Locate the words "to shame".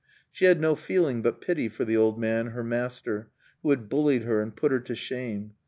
4.79-5.51